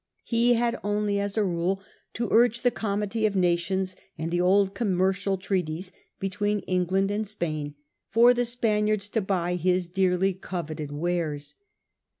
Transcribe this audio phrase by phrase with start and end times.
[0.23, 1.79] He had only as a rule
[2.13, 7.75] to urge the comity of nations and the old commercial treaties between England and Spain
[8.09, 11.53] for the Spaniards to buy his dearly coveted wares.